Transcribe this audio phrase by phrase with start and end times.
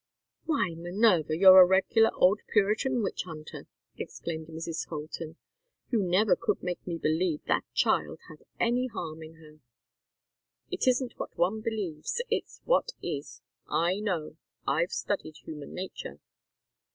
[0.45, 3.67] "Why Minerva, you're a regular old Puritan witch hunter!"
[3.97, 4.87] exclaimed Mrs.
[4.87, 5.35] Colton.
[5.91, 9.59] "You never could make me believe that child had any harm in her"
[10.73, 12.19] "It isn't what one believes.
[12.31, 13.41] It's what is.
[13.69, 14.37] I know.
[14.67, 16.19] I've studied human nature.